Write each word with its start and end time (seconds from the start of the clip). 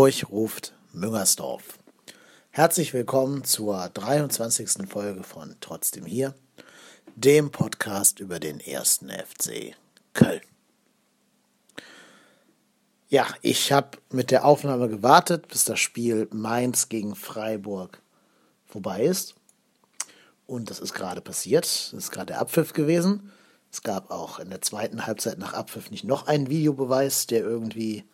Hamburg 0.00 0.30
ruft 0.30 0.72
Müngersdorf. 0.94 1.78
Herzlich 2.48 2.94
willkommen 2.94 3.44
zur 3.44 3.90
23. 3.90 4.88
Folge 4.88 5.22
von 5.22 5.56
Trotzdem 5.60 6.06
hier, 6.06 6.34
dem 7.16 7.50
Podcast 7.50 8.18
über 8.18 8.40
den 8.40 8.60
ersten 8.60 9.10
FC 9.10 9.76
Köln. 10.14 10.40
Ja, 13.10 13.26
ich 13.42 13.72
habe 13.72 13.98
mit 14.08 14.30
der 14.30 14.46
Aufnahme 14.46 14.88
gewartet, 14.88 15.48
bis 15.48 15.66
das 15.66 15.78
Spiel 15.78 16.28
Mainz 16.32 16.88
gegen 16.88 17.14
Freiburg 17.14 18.00
vorbei 18.64 19.02
ist. 19.02 19.34
Und 20.46 20.70
das 20.70 20.80
ist 20.80 20.94
gerade 20.94 21.20
passiert. 21.20 21.66
Das 21.66 21.92
ist 21.92 22.10
gerade 22.10 22.28
der 22.28 22.40
Abpfiff 22.40 22.72
gewesen. 22.72 23.30
Es 23.70 23.82
gab 23.82 24.10
auch 24.10 24.38
in 24.38 24.48
der 24.48 24.62
zweiten 24.62 25.06
Halbzeit 25.06 25.36
nach 25.36 25.52
Abpfiff 25.52 25.90
nicht 25.90 26.04
noch 26.04 26.26
einen 26.26 26.48
Videobeweis, 26.48 27.26
der 27.26 27.40
irgendwie 27.40 28.06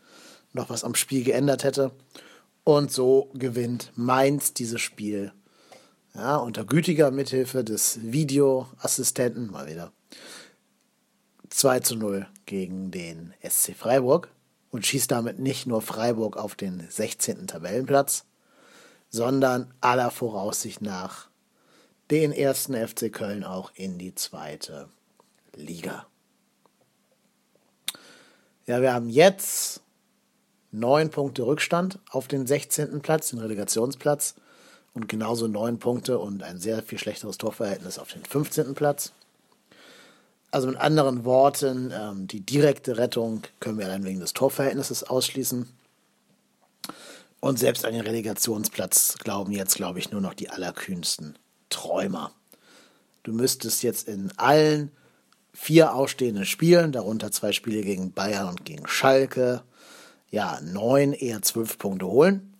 noch 0.57 0.71
was 0.71 0.83
am 0.83 0.95
Spiel 0.95 1.23
geändert 1.23 1.63
hätte. 1.63 1.93
Und 2.65 2.91
so 2.91 3.31
gewinnt 3.35 3.93
Mainz 3.95 4.53
dieses 4.53 4.81
Spiel. 4.81 5.33
Ja, 6.15 6.37
unter 6.37 6.65
gütiger 6.65 7.11
Mithilfe 7.11 7.63
des 7.63 8.01
Videoassistenten, 8.03 9.51
mal 9.51 9.69
wieder. 9.69 9.93
2 11.51 11.81
zu 11.81 11.97
0 11.97 12.27
gegen 12.47 12.91
den 12.91 13.35
SC 13.47 13.77
Freiburg 13.77 14.29
und 14.71 14.85
schießt 14.85 15.11
damit 15.11 15.39
nicht 15.39 15.67
nur 15.67 15.83
Freiburg 15.83 16.37
auf 16.37 16.55
den 16.55 16.85
16. 16.89 17.47
Tabellenplatz, 17.47 18.25
sondern 19.11 19.73
aller 19.81 20.11
Voraussicht 20.11 20.83
nach 20.83 21.29
den 22.11 22.33
ersten 22.33 22.75
FC 22.75 23.13
Köln 23.13 23.45
auch 23.45 23.73
in 23.75 23.99
die 23.99 24.15
zweite 24.15 24.89
Liga. 25.55 26.07
Ja, 28.67 28.81
wir 28.81 28.93
haben 28.93 29.09
jetzt 29.09 29.81
neun 30.79 31.11
Punkte 31.11 31.45
Rückstand 31.45 31.99
auf 32.11 32.29
den 32.29 32.47
16. 32.47 33.01
Platz, 33.01 33.31
den 33.31 33.39
Relegationsplatz, 33.39 34.35
und 34.95 35.09
genauso 35.09 35.47
neun 35.47 35.79
Punkte 35.79 36.19
und 36.19 36.43
ein 36.43 36.59
sehr 36.59 36.83
viel 36.83 36.99
schlechteres 36.99 37.37
Torverhältnis 37.37 37.99
auf 37.99 38.13
den 38.13 38.25
15. 38.25 38.75
Platz. 38.75 39.13
Also 40.51 40.69
mit 40.69 40.79
anderen 40.79 41.25
Worten, 41.25 41.93
ähm, 41.95 42.27
die 42.27 42.41
direkte 42.41 42.97
Rettung 42.97 43.43
können 43.61 43.79
wir 43.79 43.89
dann 43.89 44.05
wegen 44.05 44.21
des 44.21 44.33
Torverhältnisses 44.33 45.05
ausschließen. 45.05 45.69
Und 47.41 47.59
selbst 47.59 47.85
an 47.85 47.93
den 47.93 48.01
Relegationsplatz 48.01 49.19
glauben 49.19 49.53
jetzt, 49.53 49.75
glaube 49.75 49.99
ich, 49.99 50.11
nur 50.11 50.23
noch 50.23 50.33
die 50.33 50.49
allerkühnsten 50.49 51.39
Träumer. 51.69 52.33
Du 53.23 53.33
müsstest 53.33 53.83
jetzt 53.83 54.09
in 54.09 54.33
allen 54.39 54.91
vier 55.53 55.95
ausstehenden 55.95 56.47
Spielen, 56.47 56.93
darunter 56.93 57.31
zwei 57.33 57.53
Spiele 57.53 57.83
gegen 57.83 58.13
Bayern 58.13 58.49
und 58.49 58.65
gegen 58.65 58.87
Schalke, 58.87 59.63
ja, 60.31 60.61
neun, 60.63 61.13
eher 61.13 61.43
zwölf 61.43 61.79
Punkte 61.79 62.07
holen, 62.07 62.55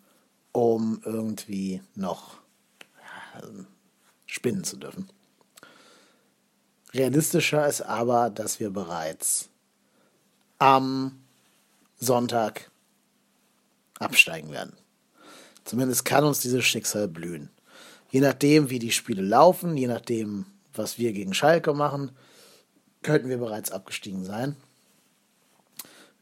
um 0.53 1.01
irgendwie 1.05 1.83
noch 1.95 2.39
ja, 3.35 3.43
spinnen 4.27 4.65
zu 4.65 4.77
dürfen. 4.77 5.09
Realistischer 6.95 7.67
ist 7.67 7.83
aber, 7.83 8.31
dass 8.31 8.61
wir 8.61 8.71
bereits 8.71 9.51
am 10.59 11.21
Sonntag 11.99 12.71
absteigen 13.99 14.51
werden. 14.51 14.73
Zumindest 15.65 16.05
kann 16.05 16.25
uns 16.25 16.41
dieses 16.41 16.65
Schicksal 16.65 17.09
blühen. 17.09 17.51
Je 18.11 18.21
nachdem, 18.21 18.71
wie 18.71 18.79
die 18.79 18.93
Spiele 18.93 19.23
laufen, 19.23 19.77
je 19.77 19.89
nachdem, 19.89 20.47
was 20.73 20.99
wir 20.99 21.13
gegen 21.13 21.35
Schalke 21.35 21.75
machen, 21.75 22.13
könnten 23.03 23.29
wir 23.29 23.39
bereits 23.39 23.73
abgestiegen 23.73 24.25
sein. 24.25 24.57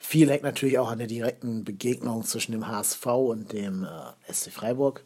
Viel 0.06 0.30
hängt 0.30 0.42
natürlich 0.42 0.78
auch 0.78 0.90
an 0.90 0.98
der 0.98 1.06
direkten 1.08 1.64
Begegnung 1.64 2.24
zwischen 2.24 2.52
dem 2.52 2.68
HSV 2.68 3.06
und 3.06 3.52
dem 3.52 3.84
äh, 3.84 4.32
SC 4.32 4.52
Freiburg. 4.52 5.02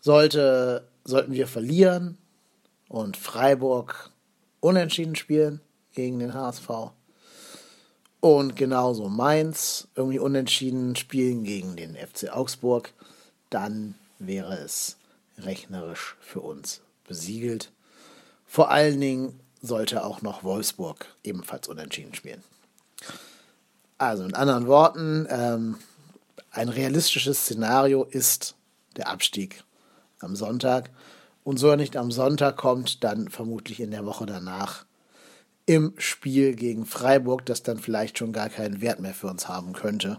Sollte, 0.00 0.88
sollten 1.04 1.32
wir 1.32 1.48
verlieren 1.48 2.16
und 2.88 3.16
Freiburg 3.16 4.12
unentschieden 4.60 5.16
spielen 5.16 5.60
gegen 5.94 6.20
den 6.20 6.32
HSV 6.32 6.92
und 8.20 8.54
genauso 8.54 9.08
Mainz 9.08 9.88
irgendwie 9.96 10.20
unentschieden 10.20 10.94
spielen 10.94 11.42
gegen 11.42 11.74
den 11.74 11.96
FC 11.96 12.30
Augsburg, 12.30 12.94
dann 13.50 13.96
wäre 14.20 14.54
es 14.58 14.96
rechnerisch 15.36 16.16
für 16.20 16.40
uns 16.40 16.82
besiegelt. 17.06 17.72
Vor 18.46 18.70
allen 18.70 19.00
Dingen 19.00 19.40
sollte 19.60 20.04
auch 20.04 20.22
noch 20.22 20.44
Wolfsburg 20.44 21.04
ebenfalls 21.24 21.66
unentschieden 21.66 22.14
spielen. 22.14 22.44
Also 23.98 24.22
in 24.22 24.34
anderen 24.34 24.68
Worten, 24.68 25.26
ähm, 25.28 25.76
ein 26.50 26.68
realistisches 26.68 27.42
Szenario 27.42 28.04
ist 28.04 28.54
der 28.96 29.08
Abstieg 29.08 29.64
am 30.20 30.36
Sonntag. 30.36 30.90
Und 31.44 31.58
so 31.58 31.68
er 31.68 31.76
nicht 31.76 31.96
am 31.96 32.12
Sonntag 32.12 32.56
kommt, 32.56 33.02
dann 33.04 33.28
vermutlich 33.28 33.80
in 33.80 33.90
der 33.90 34.06
Woche 34.06 34.26
danach 34.26 34.84
im 35.66 35.94
Spiel 35.98 36.54
gegen 36.54 36.86
Freiburg, 36.86 37.44
das 37.44 37.62
dann 37.62 37.78
vielleicht 37.78 38.18
schon 38.18 38.32
gar 38.32 38.48
keinen 38.48 38.80
Wert 38.80 39.00
mehr 39.00 39.14
für 39.14 39.26
uns 39.26 39.48
haben 39.48 39.72
könnte, 39.72 40.18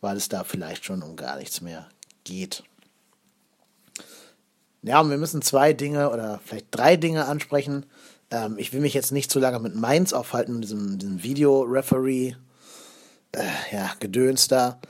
weil 0.00 0.16
es 0.16 0.28
da 0.28 0.44
vielleicht 0.44 0.84
schon 0.84 1.02
um 1.02 1.16
gar 1.16 1.36
nichts 1.38 1.60
mehr 1.60 1.88
geht. 2.24 2.62
Ja, 4.82 5.00
und 5.00 5.10
wir 5.10 5.18
müssen 5.18 5.42
zwei 5.42 5.72
Dinge 5.72 6.10
oder 6.10 6.40
vielleicht 6.44 6.66
drei 6.70 6.96
Dinge 6.96 7.26
ansprechen. 7.26 7.84
Ähm, 8.30 8.56
ich 8.58 8.72
will 8.72 8.80
mich 8.80 8.94
jetzt 8.94 9.12
nicht 9.12 9.30
zu 9.30 9.40
lange 9.40 9.58
mit 9.58 9.74
Mainz 9.74 10.12
aufhalten, 10.12 10.60
diesem, 10.60 10.98
diesem 10.98 11.22
Video-Referee 11.22 12.36
äh, 13.32 13.74
ja, 13.74 13.92
Gedöns 14.00 14.48
da. 14.48 14.80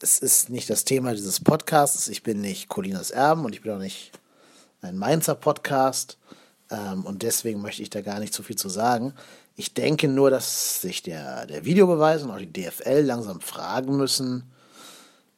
Es 0.00 0.18
ist 0.18 0.50
nicht 0.50 0.70
das 0.70 0.84
Thema 0.84 1.12
dieses 1.14 1.40
Podcasts. 1.40 2.08
Ich 2.08 2.22
bin 2.22 2.40
nicht 2.40 2.68
Colinas 2.68 3.10
Erben 3.10 3.44
und 3.44 3.54
ich 3.54 3.62
bin 3.62 3.72
auch 3.72 3.78
nicht 3.78 4.12
ein 4.80 4.96
Mainzer 4.96 5.34
Podcast. 5.34 6.18
Ähm, 6.70 7.04
und 7.04 7.22
deswegen 7.22 7.60
möchte 7.60 7.82
ich 7.82 7.90
da 7.90 8.00
gar 8.00 8.20
nicht 8.20 8.34
so 8.34 8.42
viel 8.42 8.56
zu 8.56 8.68
sagen. 8.68 9.14
Ich 9.56 9.74
denke 9.74 10.06
nur, 10.06 10.30
dass 10.30 10.80
sich 10.80 11.02
der, 11.02 11.46
der 11.46 11.64
Videobeweis 11.64 12.22
und 12.22 12.30
auch 12.30 12.38
die 12.38 12.52
DFL 12.52 13.00
langsam 13.00 13.40
fragen 13.40 13.96
müssen, 13.96 14.44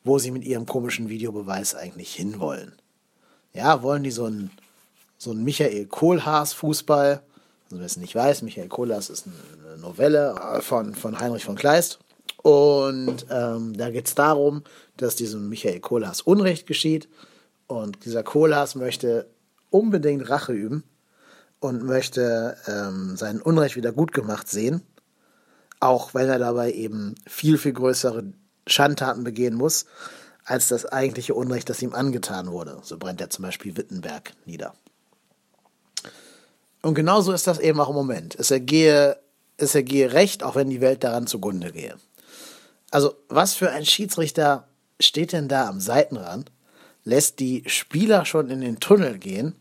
wo 0.04 0.18
sie 0.18 0.30
mit 0.30 0.44
ihrem 0.44 0.66
komischen 0.66 1.08
Videobeweis 1.08 1.74
eigentlich 1.74 2.14
hinwollen. 2.14 2.72
Ja, 3.54 3.82
wollen 3.82 4.02
die 4.02 4.10
so 4.10 4.26
ein, 4.26 4.50
so 5.16 5.32
Michael 5.32 5.86
Kohlhaas 5.86 6.52
Fußball? 6.52 7.22
Also 7.64 7.78
wer 7.78 7.86
es 7.86 7.96
nicht 7.96 8.14
weiß, 8.14 8.42
Michael 8.42 8.68
Kohlhaas 8.68 9.08
ist 9.08 9.26
eine 9.26 9.78
Novelle 9.78 10.60
von, 10.60 10.94
von 10.94 11.18
Heinrich 11.18 11.44
von 11.44 11.56
Kleist. 11.56 11.98
Und 12.42 13.26
ähm, 13.30 13.76
da 13.76 13.90
geht 13.90 14.06
es 14.06 14.14
darum, 14.14 14.62
dass 14.96 15.16
diesem 15.16 15.48
Michael 15.48 15.80
Kohlhaas 15.80 16.22
Unrecht 16.22 16.66
geschieht. 16.66 17.08
Und 17.66 18.04
dieser 18.04 18.22
Kohlhaas 18.22 18.74
möchte 18.74 19.28
unbedingt 19.68 20.28
Rache 20.28 20.52
üben 20.52 20.84
und 21.60 21.84
möchte 21.84 22.56
ähm, 22.66 23.16
sein 23.16 23.40
Unrecht 23.40 23.76
wieder 23.76 23.92
gut 23.92 24.12
gemacht 24.12 24.48
sehen. 24.48 24.82
Auch 25.80 26.14
wenn 26.14 26.28
er 26.28 26.38
dabei 26.38 26.72
eben 26.72 27.14
viel, 27.26 27.58
viel 27.58 27.72
größere 27.72 28.32
Schandtaten 28.66 29.24
begehen 29.24 29.54
muss, 29.54 29.86
als 30.44 30.68
das 30.68 30.86
eigentliche 30.86 31.34
Unrecht, 31.34 31.68
das 31.68 31.82
ihm 31.82 31.94
angetan 31.94 32.50
wurde. 32.50 32.78
So 32.82 32.98
brennt 32.98 33.20
er 33.20 33.30
zum 33.30 33.44
Beispiel 33.44 33.76
Wittenberg 33.76 34.32
nieder. 34.46 34.74
Und 36.82 36.94
genauso 36.94 37.32
ist 37.32 37.46
das 37.46 37.58
eben 37.58 37.78
auch 37.80 37.90
im 37.90 37.94
Moment. 37.94 38.34
Es 38.38 38.50
ergehe, 38.50 39.18
es 39.58 39.74
ergehe 39.74 40.12
Recht, 40.12 40.42
auch 40.42 40.56
wenn 40.56 40.70
die 40.70 40.80
Welt 40.80 41.04
daran 41.04 41.26
zugrunde 41.26 41.72
gehe. 41.72 41.96
Also, 42.90 43.14
was 43.28 43.54
für 43.54 43.70
ein 43.70 43.86
Schiedsrichter 43.86 44.68
steht 44.98 45.32
denn 45.32 45.48
da 45.48 45.68
am 45.68 45.80
Seitenrand, 45.80 46.50
lässt 47.04 47.38
die 47.38 47.62
Spieler 47.66 48.24
schon 48.24 48.50
in 48.50 48.60
den 48.60 48.80
Tunnel 48.80 49.18
gehen, 49.18 49.54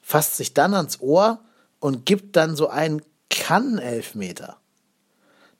fasst 0.00 0.36
sich 0.36 0.54
dann 0.54 0.74
ans 0.74 1.00
Ohr 1.00 1.40
und 1.80 2.06
gibt 2.06 2.36
dann 2.36 2.56
so 2.56 2.68
einen 2.68 3.02
Kann-Elfmeter. 3.30 4.56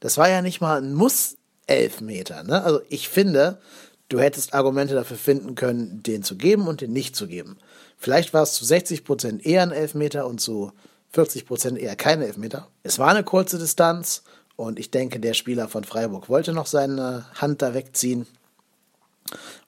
Das 0.00 0.16
war 0.16 0.28
ja 0.28 0.42
nicht 0.42 0.60
mal 0.60 0.80
ein 0.80 0.94
Muss-Elfmeter. 0.94 2.44
Ne? 2.44 2.62
Also, 2.62 2.80
ich 2.88 3.08
finde, 3.08 3.60
du 4.08 4.20
hättest 4.20 4.54
Argumente 4.54 4.94
dafür 4.94 5.16
finden 5.16 5.54
können, 5.54 6.02
den 6.02 6.22
zu 6.22 6.36
geben 6.36 6.68
und 6.68 6.80
den 6.80 6.92
nicht 6.92 7.16
zu 7.16 7.26
geben. 7.26 7.58
Vielleicht 7.98 8.34
war 8.34 8.42
es 8.42 8.54
zu 8.54 8.64
60% 8.64 9.42
eher 9.42 9.62
ein 9.62 9.70
Elfmeter 9.72 10.26
und 10.26 10.40
zu 10.40 10.72
40% 11.14 11.76
eher 11.76 11.96
kein 11.96 12.22
Elfmeter. 12.22 12.68
Es 12.82 12.98
war 12.98 13.08
eine 13.08 13.24
kurze 13.24 13.58
Distanz 13.58 14.22
und 14.56 14.78
ich 14.78 14.90
denke, 14.90 15.20
der 15.20 15.34
Spieler 15.34 15.68
von 15.68 15.84
Freiburg 15.84 16.28
wollte 16.28 16.52
noch 16.52 16.66
seine 16.66 17.26
Hand 17.34 17.62
da 17.62 17.74
wegziehen. 17.74 18.26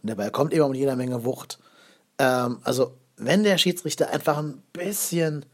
Und 0.03 0.11
dabei 0.11 0.31
kommt 0.31 0.53
immer 0.53 0.69
mit 0.69 0.79
jeder 0.79 0.97
Menge 0.97 1.25
Wucht. 1.25 1.59
Ähm, 2.19 2.59
also, 2.65 2.95
wenn 3.17 3.45
der 3.45 3.59
Schiedsrichter 3.59 4.11
einfach 4.11 4.39
ein 4.39 4.63
bisschen 4.73 5.47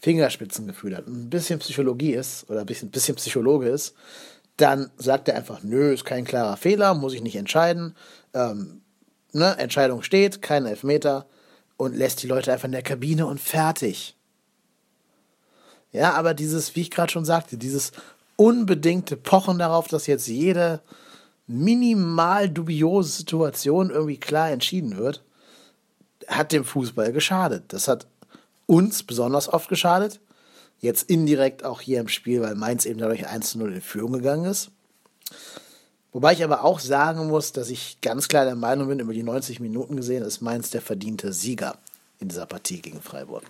Fingerspitzengefühl 0.00 0.96
hat, 0.96 1.06
ein 1.06 1.30
bisschen 1.30 1.58
Psychologie 1.58 2.12
ist 2.12 2.48
oder 2.48 2.60
ein 2.60 2.66
bisschen, 2.66 2.90
bisschen 2.90 3.16
Psychologe 3.16 3.68
ist, 3.68 3.94
dann 4.56 4.90
sagt 4.96 5.28
er 5.28 5.36
einfach, 5.36 5.62
nö, 5.62 5.92
ist 5.92 6.04
kein 6.04 6.24
klarer 6.24 6.56
Fehler, 6.56 6.94
muss 6.94 7.14
ich 7.14 7.22
nicht 7.22 7.36
entscheiden. 7.36 7.96
Ähm, 8.34 8.82
ne, 9.32 9.56
Entscheidung 9.58 10.02
steht, 10.02 10.42
kein 10.42 10.66
Elfmeter 10.66 11.26
und 11.76 11.96
lässt 11.96 12.22
die 12.22 12.26
Leute 12.26 12.52
einfach 12.52 12.66
in 12.66 12.72
der 12.72 12.82
Kabine 12.82 13.26
und 13.26 13.40
fertig. 13.40 14.16
Ja, 15.92 16.12
aber 16.12 16.34
dieses, 16.34 16.76
wie 16.76 16.82
ich 16.82 16.90
gerade 16.90 17.10
schon 17.10 17.24
sagte, 17.24 17.56
dieses 17.56 17.92
unbedingte 18.38 19.16
Pochen 19.16 19.58
darauf, 19.58 19.88
dass 19.88 20.06
jetzt 20.06 20.28
jede 20.28 20.80
minimal 21.48 22.48
dubiose 22.48 23.10
Situation 23.10 23.90
irgendwie 23.90 24.20
klar 24.20 24.50
entschieden 24.50 24.96
wird, 24.96 25.24
hat 26.28 26.52
dem 26.52 26.64
Fußball 26.64 27.12
geschadet. 27.12 27.64
Das 27.68 27.88
hat 27.88 28.06
uns 28.66 29.02
besonders 29.02 29.52
oft 29.52 29.68
geschadet. 29.68 30.20
Jetzt 30.78 31.10
indirekt 31.10 31.64
auch 31.64 31.80
hier 31.80 32.00
im 32.00 32.08
Spiel, 32.08 32.40
weil 32.40 32.54
Mainz 32.54 32.86
eben 32.86 33.00
dadurch 33.00 33.26
1 33.26 33.50
zu 33.50 33.58
0 33.58 33.74
in 33.74 33.80
Führung 33.80 34.12
gegangen 34.12 34.44
ist. 34.44 34.70
Wobei 36.12 36.32
ich 36.32 36.44
aber 36.44 36.64
auch 36.64 36.78
sagen 36.78 37.26
muss, 37.26 37.52
dass 37.52 37.70
ich 37.70 38.00
ganz 38.00 38.28
klar 38.28 38.44
der 38.44 38.54
Meinung 38.54 38.88
bin, 38.88 39.00
über 39.00 39.14
die 39.14 39.24
90 39.24 39.58
Minuten 39.58 39.96
gesehen 39.96 40.22
ist 40.22 40.40
Mainz 40.40 40.70
der 40.70 40.80
verdiente 40.80 41.32
Sieger 41.32 41.76
in 42.20 42.28
dieser 42.28 42.46
Partie 42.46 42.80
gegen 42.80 43.02
Freiburg. 43.02 43.42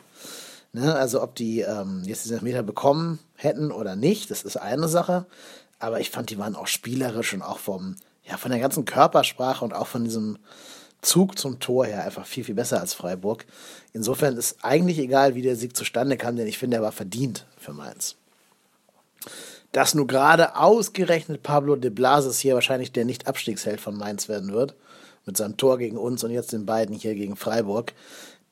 Ne, 0.79 0.95
also 0.95 1.21
ob 1.23 1.35
die 1.35 1.61
ähm, 1.63 2.03
jetzt 2.05 2.25
diesen 2.25 2.45
Meter 2.45 2.63
bekommen 2.63 3.19
hätten 3.35 3.73
oder 3.73 3.97
nicht, 3.97 4.31
das 4.31 4.43
ist 4.43 4.57
eine 4.57 4.87
Sache. 4.87 5.27
Aber 5.81 5.99
ich 5.99 6.11
fand, 6.11 6.31
die 6.31 6.39
waren 6.39 6.55
auch 6.55 6.69
spielerisch 6.69 7.35
und 7.35 7.43
auch 7.43 7.59
vom, 7.59 7.97
ja, 8.25 8.37
von 8.37 8.53
der 8.53 8.61
ganzen 8.61 8.85
Körpersprache 8.85 9.65
und 9.65 9.75
auch 9.75 9.89
von 9.89 10.05
diesem 10.05 10.39
Zug 11.03 11.37
zum 11.37 11.59
Tor 11.59 11.87
her 11.87 12.05
einfach 12.05 12.27
viel, 12.27 12.45
viel 12.45 12.55
besser 12.55 12.79
als 12.79 12.95
Freiburg. 12.95 13.45
Insofern 13.93 14.37
ist 14.37 14.59
eigentlich 14.63 14.99
egal, 15.01 15.35
wie 15.35 15.43
der 15.43 15.57
Sieg 15.57 15.77
zustande 15.77 16.17
kam, 16.17 16.37
denn 16.37 16.47
ich 16.47 16.59
finde, 16.59 16.77
er 16.77 16.83
war 16.83 16.93
verdient 16.93 17.45
für 17.57 17.73
Mainz. 17.73 18.15
Dass 19.73 19.95
nur 19.95 20.07
gerade 20.07 20.55
ausgerechnet 20.55 21.43
Pablo 21.43 21.75
de 21.75 21.91
Blasis 21.91 22.39
hier 22.39 22.55
wahrscheinlich 22.55 22.93
der 22.93 23.05
Nicht-Abstiegsheld 23.05 23.81
von 23.81 23.97
Mainz 23.97 24.29
werden 24.29 24.53
wird, 24.53 24.77
mit 25.27 25.37
seinem 25.37 25.57
Tor 25.57 25.77
gegen 25.79 25.97
uns 25.97 26.23
und 26.23 26.31
jetzt 26.31 26.53
den 26.53 26.67
beiden 26.67 26.95
hier 26.95 27.15
gegen 27.15 27.35
Freiburg, 27.35 27.95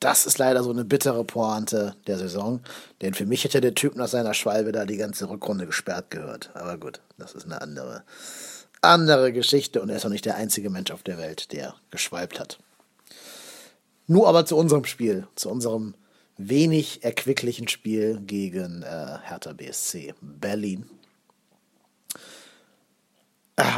das 0.00 0.26
ist 0.26 0.38
leider 0.38 0.62
so 0.62 0.70
eine 0.70 0.84
bittere 0.84 1.24
Pointe 1.24 1.96
der 2.06 2.18
Saison. 2.18 2.60
Denn 3.00 3.14
für 3.14 3.26
mich 3.26 3.44
hätte 3.44 3.60
der 3.60 3.74
Typ 3.74 3.96
nach 3.96 4.08
seiner 4.08 4.34
Schwalbe 4.34 4.72
da 4.72 4.84
die 4.84 4.96
ganze 4.96 5.28
Rückrunde 5.28 5.66
gesperrt 5.66 6.10
gehört. 6.10 6.50
Aber 6.54 6.76
gut, 6.76 7.00
das 7.18 7.34
ist 7.34 7.46
eine 7.46 7.60
andere, 7.60 8.02
andere 8.82 9.32
Geschichte 9.32 9.80
und 9.80 9.88
er 9.88 9.96
ist 9.96 10.04
auch 10.04 10.10
nicht 10.10 10.26
der 10.26 10.36
einzige 10.36 10.70
Mensch 10.70 10.90
auf 10.90 11.02
der 11.02 11.18
Welt, 11.18 11.52
der 11.52 11.74
geschwalbt 11.90 12.38
hat. 12.38 12.58
Nur 14.06 14.28
aber 14.28 14.46
zu 14.46 14.56
unserem 14.56 14.84
Spiel, 14.84 15.26
zu 15.34 15.50
unserem 15.50 15.94
wenig 16.36 17.02
erquicklichen 17.02 17.66
Spiel 17.66 18.20
gegen 18.26 18.82
äh, 18.82 19.18
Hertha 19.22 19.52
BSC 19.52 20.14
Berlin. 20.20 20.88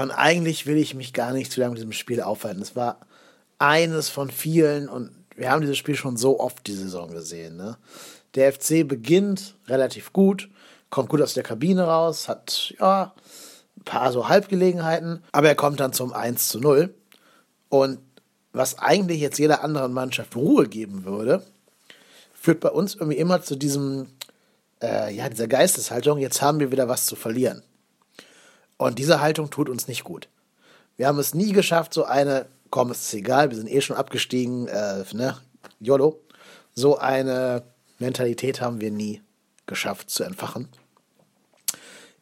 Und 0.00 0.10
eigentlich 0.10 0.66
will 0.66 0.76
ich 0.76 0.94
mich 0.94 1.12
gar 1.12 1.32
nicht 1.32 1.52
zu 1.52 1.60
lange 1.60 1.70
mit 1.70 1.78
diesem 1.78 1.92
Spiel 1.92 2.20
aufhalten. 2.20 2.60
Es 2.60 2.74
war 2.74 3.00
eines 3.58 4.08
von 4.08 4.30
vielen 4.30 4.88
und 4.88 5.12
wir 5.38 5.50
haben 5.50 5.60
dieses 5.60 5.78
Spiel 5.78 5.94
schon 5.94 6.16
so 6.16 6.40
oft 6.40 6.66
die 6.66 6.74
Saison 6.74 7.10
gesehen. 7.12 7.56
Ne? 7.56 7.78
Der 8.34 8.52
FC 8.52 8.86
beginnt 8.86 9.54
relativ 9.68 10.12
gut, 10.12 10.50
kommt 10.90 11.08
gut 11.08 11.22
aus 11.22 11.34
der 11.34 11.44
Kabine 11.44 11.84
raus, 11.84 12.28
hat 12.28 12.74
ja 12.78 13.14
ein 13.76 13.84
paar 13.84 14.12
so 14.12 14.28
Halbgelegenheiten, 14.28 15.22
aber 15.32 15.48
er 15.48 15.54
kommt 15.54 15.80
dann 15.80 15.92
zum 15.92 16.12
1 16.12 16.48
zu 16.48 16.58
0. 16.58 16.92
Und 17.68 18.00
was 18.52 18.78
eigentlich 18.78 19.20
jetzt 19.20 19.38
jeder 19.38 19.62
anderen 19.62 19.92
Mannschaft 19.92 20.34
Ruhe 20.34 20.66
geben 20.66 21.04
würde, 21.04 21.42
führt 22.34 22.60
bei 22.60 22.70
uns 22.70 22.94
irgendwie 22.96 23.18
immer 23.18 23.42
zu 23.42 23.56
diesem, 23.56 24.08
äh, 24.82 25.14
ja, 25.14 25.28
dieser 25.28 25.46
Geisteshaltung, 25.48 26.18
jetzt 26.18 26.42
haben 26.42 26.58
wir 26.58 26.72
wieder 26.72 26.88
was 26.88 27.06
zu 27.06 27.14
verlieren. 27.14 27.62
Und 28.76 28.98
diese 28.98 29.20
Haltung 29.20 29.50
tut 29.50 29.68
uns 29.68 29.86
nicht 29.86 30.02
gut. 30.02 30.28
Wir 30.96 31.06
haben 31.06 31.18
es 31.18 31.34
nie 31.34 31.52
geschafft, 31.52 31.94
so 31.94 32.04
eine 32.04 32.46
komm, 32.70 32.90
ist 32.90 33.12
egal, 33.14 33.50
wir 33.50 33.56
sind 33.56 33.70
eh 33.70 33.80
schon 33.80 33.96
abgestiegen, 33.96 34.68
äh, 34.68 35.04
ne, 35.12 35.36
YOLO. 35.80 36.20
So 36.74 36.98
eine 36.98 37.62
Mentalität 37.98 38.60
haben 38.60 38.80
wir 38.80 38.90
nie 38.90 39.22
geschafft 39.66 40.10
zu 40.10 40.24
entfachen. 40.24 40.68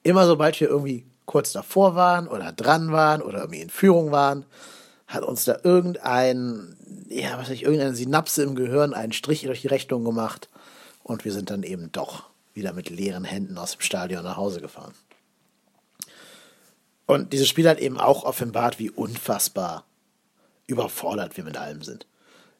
Immer 0.02 0.26
sobald 0.26 0.60
wir 0.60 0.68
irgendwie 0.68 1.04
kurz 1.26 1.52
davor 1.52 1.94
waren 1.94 2.28
oder 2.28 2.52
dran 2.52 2.92
waren 2.92 3.20
oder 3.22 3.40
irgendwie 3.40 3.60
in 3.60 3.70
Führung 3.70 4.12
waren, 4.12 4.46
hat 5.06 5.22
uns 5.22 5.44
da 5.44 5.58
irgendein, 5.62 6.76
ja, 7.08 7.32
was 7.32 7.46
weiß 7.46 7.50
ich, 7.50 7.62
irgendeine 7.62 7.94
Synapse 7.94 8.42
im 8.42 8.54
Gehirn 8.54 8.94
einen 8.94 9.12
Strich 9.12 9.42
durch 9.42 9.62
die 9.62 9.68
Rechnung 9.68 10.04
gemacht 10.04 10.48
und 11.02 11.24
wir 11.24 11.32
sind 11.32 11.50
dann 11.50 11.62
eben 11.62 11.92
doch 11.92 12.24
wieder 12.54 12.72
mit 12.72 12.90
leeren 12.90 13.24
Händen 13.24 13.58
aus 13.58 13.72
dem 13.72 13.82
Stadion 13.82 14.24
nach 14.24 14.36
Hause 14.36 14.60
gefahren. 14.60 14.94
Und 17.06 17.32
dieses 17.32 17.48
Spiel 17.48 17.68
hat 17.68 17.78
eben 17.78 18.00
auch 18.00 18.24
offenbart, 18.24 18.78
wie 18.78 18.90
unfassbar 18.90 19.84
überfordert 20.66 21.36
wir 21.36 21.44
mit 21.44 21.56
allem 21.56 21.82
sind. 21.82 22.06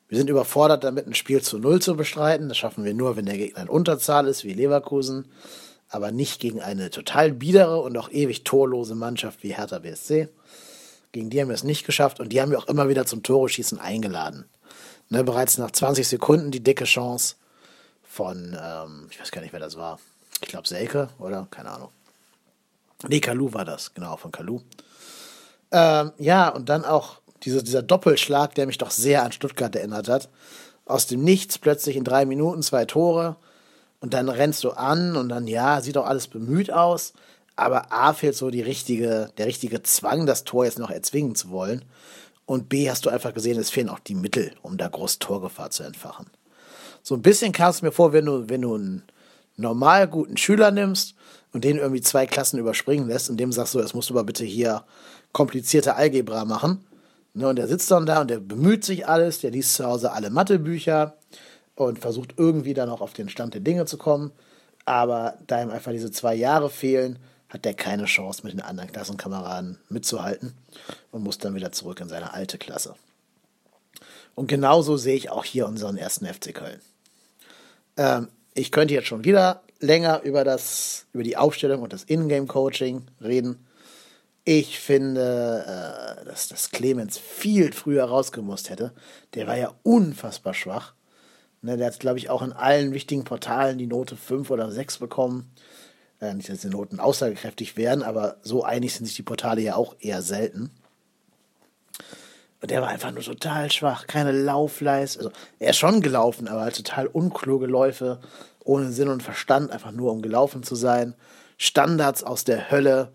Wir 0.08 0.18
sind 0.18 0.30
überfordert 0.30 0.84
damit, 0.84 1.06
ein 1.06 1.14
Spiel 1.14 1.42
zu 1.42 1.58
Null 1.58 1.82
zu 1.82 1.96
bestreiten. 1.96 2.48
Das 2.48 2.58
schaffen 2.58 2.84
wir 2.84 2.94
nur, 2.94 3.16
wenn 3.16 3.26
der 3.26 3.36
Gegner 3.36 3.62
in 3.62 3.68
Unterzahl 3.68 4.28
ist, 4.28 4.44
wie 4.44 4.52
Leverkusen, 4.52 5.26
aber 5.88 6.12
nicht 6.12 6.40
gegen 6.40 6.60
eine 6.60 6.90
total 6.90 7.32
biedere 7.32 7.80
und 7.80 7.96
auch 7.98 8.10
ewig 8.10 8.44
torlose 8.44 8.94
Mannschaft 8.94 9.42
wie 9.42 9.54
Hertha 9.54 9.80
BSC. 9.80 10.28
Gegen 11.10 11.30
die 11.30 11.40
haben 11.40 11.48
wir 11.48 11.54
es 11.54 11.64
nicht 11.64 11.86
geschafft 11.86 12.20
und 12.20 12.28
die 12.28 12.40
haben 12.40 12.50
wir 12.50 12.58
auch 12.58 12.68
immer 12.68 12.88
wieder 12.88 13.06
zum 13.06 13.22
Tore-Schießen 13.22 13.80
eingeladen. 13.80 14.44
Ne, 15.08 15.24
bereits 15.24 15.58
nach 15.58 15.70
20 15.70 16.06
Sekunden 16.06 16.50
die 16.50 16.62
dicke 16.62 16.84
Chance 16.84 17.36
von, 18.02 18.56
ähm, 18.60 19.08
ich 19.10 19.20
weiß 19.20 19.30
gar 19.30 19.40
nicht, 19.40 19.52
wer 19.52 19.60
das 19.60 19.76
war. 19.76 19.98
Ich 20.42 20.48
glaube 20.48 20.66
Selke, 20.68 21.08
oder? 21.18 21.46
Keine 21.50 21.70
Ahnung. 21.70 21.90
Nee, 23.08 23.20
Kalu 23.20 23.52
war 23.52 23.64
das, 23.64 23.94
genau, 23.94 24.16
von 24.16 24.32
Kalu. 24.32 24.60
Ähm, 25.70 26.12
ja, 26.18 26.48
und 26.48 26.68
dann 26.68 26.84
auch 26.84 27.20
diese, 27.42 27.62
dieser 27.62 27.82
Doppelschlag, 27.82 28.54
der 28.54 28.66
mich 28.66 28.78
doch 28.78 28.90
sehr 28.90 29.22
an 29.22 29.32
Stuttgart 29.32 29.74
erinnert 29.74 30.08
hat. 30.08 30.28
Aus 30.84 31.06
dem 31.06 31.24
Nichts 31.24 31.58
plötzlich 31.58 31.96
in 31.96 32.04
drei 32.04 32.24
Minuten 32.24 32.62
zwei 32.62 32.84
Tore 32.84 33.36
und 34.00 34.14
dann 34.14 34.28
rennst 34.28 34.64
du 34.64 34.70
an 34.70 35.16
und 35.16 35.28
dann, 35.28 35.46
ja, 35.46 35.80
sieht 35.80 35.98
auch 35.98 36.06
alles 36.06 36.28
bemüht 36.28 36.72
aus, 36.72 37.12
aber 37.56 37.92
A 37.92 38.12
fehlt 38.12 38.36
so 38.36 38.50
die 38.50 38.60
richtige, 38.60 39.30
der 39.38 39.46
richtige 39.46 39.82
Zwang, 39.82 40.26
das 40.26 40.44
Tor 40.44 40.64
jetzt 40.64 40.78
noch 40.78 40.90
erzwingen 40.90 41.34
zu 41.34 41.50
wollen. 41.50 41.84
Und 42.44 42.68
B 42.68 42.88
hast 42.88 43.06
du 43.06 43.10
einfach 43.10 43.34
gesehen, 43.34 43.58
es 43.58 43.70
fehlen 43.70 43.88
auch 43.88 43.98
die 43.98 44.14
Mittel, 44.14 44.52
um 44.62 44.76
da 44.76 44.86
groß 44.86 45.18
Torgefahr 45.18 45.70
zu 45.70 45.82
entfachen. 45.82 46.26
So 47.02 47.14
ein 47.14 47.22
bisschen 47.22 47.52
kam 47.52 47.70
es 47.70 47.82
mir 47.82 47.92
vor, 47.92 48.12
wenn 48.12 48.26
du, 48.26 48.48
wenn 48.48 48.62
du 48.62 48.74
einen 48.74 49.02
normal 49.56 50.06
guten 50.06 50.36
Schüler 50.36 50.70
nimmst 50.70 51.14
und 51.52 51.64
den 51.64 51.78
irgendwie 51.78 52.02
zwei 52.02 52.26
Klassen 52.26 52.58
überspringen 52.58 53.08
lässt 53.08 53.30
und 53.30 53.38
dem 53.38 53.50
sagst 53.50 53.74
du, 53.74 53.80
jetzt 53.80 53.94
musst 53.94 54.10
du 54.10 54.14
aber 54.14 54.24
bitte 54.24 54.44
hier 54.44 54.84
komplizierte 55.32 55.96
Algebra 55.96 56.44
machen 56.44 56.85
Ne, 57.36 57.48
und 57.48 57.56
der 57.56 57.68
sitzt 57.68 57.90
dann 57.90 58.06
da 58.06 58.22
und 58.22 58.30
der 58.30 58.38
bemüht 58.38 58.82
sich 58.82 59.06
alles, 59.06 59.40
der 59.40 59.50
liest 59.50 59.74
zu 59.74 59.84
Hause 59.84 60.10
alle 60.10 60.30
Mathebücher 60.30 61.18
und 61.74 61.98
versucht 61.98 62.32
irgendwie 62.38 62.72
dann 62.72 62.88
auch 62.88 63.02
auf 63.02 63.12
den 63.12 63.28
Stand 63.28 63.52
der 63.52 63.60
Dinge 63.60 63.84
zu 63.84 63.98
kommen. 63.98 64.32
Aber 64.86 65.36
da 65.46 65.62
ihm 65.62 65.68
einfach 65.68 65.92
diese 65.92 66.10
zwei 66.10 66.34
Jahre 66.34 66.70
fehlen, 66.70 67.18
hat 67.50 67.66
der 67.66 67.74
keine 67.74 68.06
Chance, 68.06 68.40
mit 68.42 68.54
den 68.54 68.62
anderen 68.62 68.90
Klassenkameraden 68.90 69.78
mitzuhalten 69.90 70.54
und 71.10 71.24
muss 71.24 71.36
dann 71.36 71.54
wieder 71.54 71.72
zurück 71.72 72.00
in 72.00 72.08
seine 72.08 72.32
alte 72.32 72.56
Klasse. 72.56 72.94
Und 74.34 74.46
genauso 74.46 74.96
sehe 74.96 75.16
ich 75.16 75.28
auch 75.28 75.44
hier 75.44 75.66
unseren 75.66 75.98
ersten 75.98 76.24
FC 76.24 76.54
Köln. 76.54 76.80
Ähm, 77.98 78.28
ich 78.54 78.72
könnte 78.72 78.94
jetzt 78.94 79.08
schon 79.08 79.24
wieder 79.24 79.60
länger 79.78 80.22
über, 80.22 80.42
das, 80.42 81.04
über 81.12 81.22
die 81.22 81.36
Aufstellung 81.36 81.82
und 81.82 81.92
das 81.92 82.04
Ingame-Coaching 82.04 83.02
reden. 83.20 83.65
Ich 84.48 84.78
finde, 84.78 85.64
äh, 85.66 86.24
dass 86.24 86.46
das 86.46 86.70
Clemens 86.70 87.18
viel 87.18 87.72
früher 87.72 88.04
rausgemusst 88.04 88.70
hätte. 88.70 88.92
Der 89.34 89.48
war 89.48 89.56
ja 89.56 89.74
unfassbar 89.82 90.54
schwach. 90.54 90.94
Ne, 91.62 91.76
der 91.76 91.88
hat, 91.88 91.98
glaube 91.98 92.18
ich, 92.18 92.30
auch 92.30 92.42
in 92.42 92.52
allen 92.52 92.92
wichtigen 92.92 93.24
Portalen 93.24 93.76
die 93.76 93.88
Note 93.88 94.14
5 94.14 94.48
oder 94.52 94.70
6 94.70 94.98
bekommen. 94.98 95.50
Äh, 96.20 96.32
nicht, 96.34 96.48
dass 96.48 96.60
die 96.60 96.68
Noten 96.68 97.00
aussagekräftig 97.00 97.76
wären, 97.76 98.04
aber 98.04 98.36
so 98.42 98.62
einig 98.62 98.94
sind 98.94 99.06
sich 99.06 99.16
die 99.16 99.24
Portale 99.24 99.62
ja 99.62 99.74
auch 99.74 99.96
eher 99.98 100.22
selten. 100.22 100.70
Und 102.62 102.70
der 102.70 102.82
war 102.82 102.88
einfach 102.88 103.10
nur 103.10 103.24
total 103.24 103.72
schwach. 103.72 104.06
Keine 104.06 104.30
Laufleistung. 104.30 105.26
Also, 105.26 105.36
er 105.58 105.70
ist 105.70 105.78
schon 105.78 106.02
gelaufen, 106.02 106.46
aber 106.46 106.60
halt 106.60 106.76
total 106.76 107.08
unkluge 107.08 107.66
Läufe, 107.66 108.20
ohne 108.62 108.92
Sinn 108.92 109.08
und 109.08 109.24
Verstand, 109.24 109.72
einfach 109.72 109.90
nur 109.90 110.12
um 110.12 110.22
gelaufen 110.22 110.62
zu 110.62 110.76
sein. 110.76 111.14
Standards 111.58 112.22
aus 112.22 112.44
der 112.44 112.70
Hölle 112.70 113.10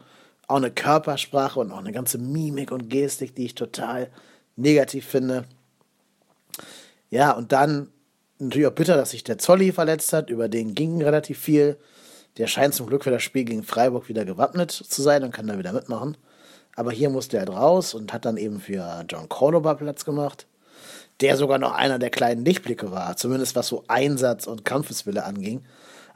auch 0.52 0.58
eine 0.58 0.72
Körpersprache 0.72 1.60
und 1.60 1.72
auch 1.72 1.80
eine 1.80 1.92
ganze 1.92 2.18
Mimik 2.18 2.72
und 2.72 2.90
Gestik, 2.90 3.36
die 3.36 3.46
ich 3.46 3.56
total 3.56 4.10
negativ 4.56 5.06
finde. 5.06 5.46
Ja, 7.10 7.32
und 7.32 7.52
dann 7.52 7.90
natürlich 8.40 8.68
auch 8.68 8.74
bitter, 8.74 8.96
dass 8.96 9.12
sich 9.12 9.24
der 9.24 9.38
Zolli 9.38 9.72
verletzt 9.72 10.14
hat, 10.14 10.30
über 10.30 10.50
den 10.50 10.76
ging 10.76 11.02
relativ 11.02 11.40
viel. 11.40 11.78
Der 12.38 12.48
scheint 12.48 12.74
zum 12.74 12.88
Glück 12.88 13.04
für 13.04 13.12
das 13.12 13.24
Spiel 13.24 13.44
gegen 13.44 13.64
Freiburg 13.64 14.08
wieder 14.10 14.26
gewappnet 14.26 14.72
zu 14.72 15.02
sein 15.02 15.24
und 15.24 15.34
kann 15.34 15.48
da 15.48 15.58
wieder 15.58 15.74
mitmachen. 15.74 16.18
Aber 16.76 16.92
hier 16.92 17.10
musste 17.10 17.38
er 17.38 17.42
halt 17.42 17.50
raus 17.50 17.94
und 17.94 18.14
hat 18.14 18.26
dann 18.26 18.38
eben 18.38 18.60
für 18.60 19.06
John 19.10 19.28
Cordoba 19.28 19.74
Platz 19.74 20.06
gemacht, 20.06 20.48
der 21.20 21.36
sogar 21.36 21.58
noch 21.58 21.74
einer 21.74 22.00
der 22.00 22.10
kleinen 22.10 22.46
Lichtblicke 22.46 22.92
war, 22.92 23.18
zumindest 23.18 23.56
was 23.56 23.68
so 23.68 23.84
Einsatz 23.88 24.48
und 24.48 24.64
Kampfeswille 24.66 25.24
anging. 25.24 25.64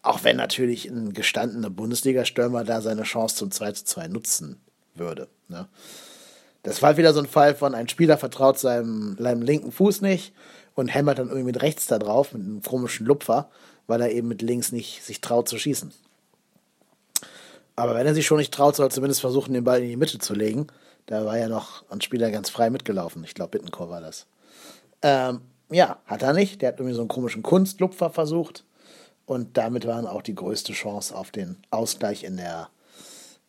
Auch 0.05 0.23
wenn 0.23 0.37
natürlich 0.37 0.85
ein 0.85 1.13
gestandener 1.13 1.71
Bundesliga-Stürmer 1.71 2.63
da 2.63 2.79
seine 2.79 3.01
Chance 3.01 3.37
zum 3.37 3.49
2 3.49 3.71
zu 3.71 3.85
2 3.85 4.07
nutzen 4.09 4.61
würde. 4.93 5.27
Ne? 5.47 5.67
Das 6.61 6.83
war 6.83 6.97
wieder 6.97 7.11
so 7.11 7.21
ein 7.21 7.25
Fall 7.25 7.55
von, 7.55 7.73
ein 7.73 7.89
Spieler 7.89 8.19
vertraut 8.19 8.59
seinem, 8.59 9.17
seinem 9.17 9.41
linken 9.41 9.71
Fuß 9.71 10.01
nicht 10.01 10.31
und 10.75 10.89
hämmert 10.89 11.17
dann 11.17 11.29
irgendwie 11.29 11.47
mit 11.47 11.63
rechts 11.63 11.87
da 11.87 11.97
drauf, 11.97 12.33
mit 12.33 12.43
einem 12.43 12.61
komischen 12.61 13.07
Lupfer, 13.07 13.49
weil 13.87 13.99
er 13.99 14.11
eben 14.11 14.27
mit 14.27 14.43
links 14.43 14.71
nicht 14.71 15.01
sich 15.03 15.21
traut 15.21 15.49
zu 15.49 15.57
schießen. 15.57 15.91
Aber 17.75 17.95
wenn 17.95 18.05
er 18.05 18.13
sich 18.13 18.27
schon 18.27 18.37
nicht 18.37 18.53
traut, 18.53 18.75
soll 18.75 18.85
er 18.85 18.91
zumindest 18.91 19.21
versuchen, 19.21 19.55
den 19.55 19.63
Ball 19.63 19.81
in 19.81 19.89
die 19.89 19.97
Mitte 19.97 20.19
zu 20.19 20.35
legen. 20.35 20.67
Da 21.07 21.25
war 21.25 21.39
ja 21.39 21.49
noch 21.49 21.83
ein 21.89 22.01
Spieler 22.01 22.29
ganz 22.29 22.51
frei 22.51 22.69
mitgelaufen. 22.69 23.23
Ich 23.23 23.33
glaube, 23.33 23.57
Bittencourt 23.57 23.89
war 23.89 24.01
das. 24.01 24.27
Ähm, 25.01 25.41
ja, 25.71 25.97
hat 26.05 26.21
er 26.21 26.33
nicht. 26.33 26.61
Der 26.61 26.69
hat 26.69 26.79
irgendwie 26.79 26.95
so 26.95 27.01
einen 27.01 27.09
komischen 27.09 27.41
Kunstlupfer 27.41 28.11
versucht. 28.11 28.65
Und 29.25 29.57
damit 29.57 29.87
waren 29.87 30.05
auch 30.05 30.21
die 30.21 30.35
größte 30.35 30.73
Chance 30.73 31.15
auf 31.15 31.31
den 31.31 31.57
Ausgleich 31.71 32.23
in 32.23 32.37
der, 32.37 32.69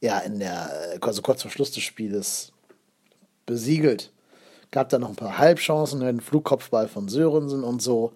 ja, 0.00 0.18
in 0.21 0.38
der, 0.38 0.99
also 1.00 1.23
kurz 1.23 1.42
vor 1.42 1.50
Schluss 1.50 1.73
des 1.73 1.83
Spieles 1.83 2.52
besiegelt. 3.45 4.12
Gab 4.71 4.88
da 4.88 4.99
noch 4.99 5.11
ein 5.11 5.16
paar 5.16 5.38
Halbchancen, 5.38 6.02
einen 6.02 6.21
Flugkopfball 6.21 6.88
von 6.88 7.09
Sörensen 7.09 7.62
und 7.62 7.83
so. 7.83 8.12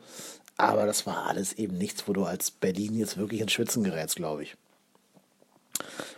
Aber 0.57 0.85
das 0.85 1.07
war 1.07 1.27
alles 1.27 1.55
eben 1.55 1.79
nichts, 1.79 2.07
wo 2.07 2.13
du 2.13 2.25
als 2.25 2.51
Berlin 2.51 2.95
jetzt 2.95 3.17
wirklich 3.17 3.41
ins 3.41 3.53
Schwitzen 3.53 3.85
gerätst, 3.85 4.17
glaube 4.17 4.43
ich. 4.43 4.57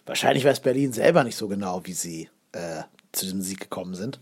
Wahrscheinlich 0.07 0.45
weiß 0.45 0.61
Berlin 0.61 0.93
selber 0.93 1.23
nicht 1.23 1.37
so 1.37 1.49
genau, 1.49 1.83
wie 1.85 1.93
sie 1.93 2.29
äh, 2.53 2.83
zu 3.13 3.27
diesem 3.27 3.43
Sieg 3.43 3.61
gekommen 3.61 3.95
sind. 3.95 4.19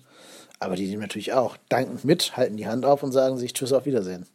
Aber 0.58 0.76
die 0.76 0.86
nehmen 0.86 1.00
natürlich 1.00 1.32
auch 1.32 1.56
dankend 1.70 2.04
mit, 2.04 2.36
halten 2.36 2.58
die 2.58 2.66
Hand 2.66 2.84
auf 2.84 3.02
und 3.02 3.12
sagen 3.12 3.38
sich 3.38 3.54
Tschüss, 3.54 3.72
auf 3.72 3.86
Wiedersehen. 3.86 4.26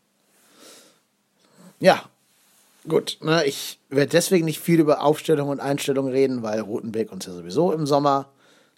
Ja, 1.80 2.10
gut. 2.88 3.18
Ne, 3.22 3.46
ich 3.46 3.80
werde 3.89 4.12
deswegen 4.12 4.46
nicht 4.46 4.60
viel 4.60 4.80
über 4.80 5.01
Aufstellung 5.01 5.50
und 5.50 5.60
Einstellung 5.60 6.08
reden, 6.08 6.44
weil 6.44 6.60
Rotenbeck 6.60 7.12
uns 7.12 7.25
ja 7.25 7.34
sowieso 7.34 7.72
im 7.72 7.86
Sommer 7.86 8.32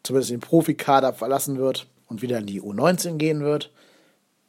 zumindest 0.03 0.31
den 0.31 0.39
Profikader 0.39 1.13
verlassen 1.13 1.57
wird 1.57 1.87
und 2.07 2.21
wieder 2.21 2.37
in 2.37 2.45
die 2.45 2.61
U19 2.61 3.17
gehen 3.17 3.41
wird. 3.41 3.71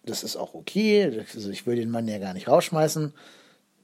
Das 0.05 0.23
ist 0.23 0.37
auch 0.37 0.55
okay. 0.55 1.25
Also 1.35 1.50
ich 1.50 1.67
will 1.67 1.77
den 1.77 1.91
Mann 1.91 2.09
ja 2.09 2.19
gar 2.19 2.35
nicht 2.35 2.49
rausschmeißen. 2.49 3.12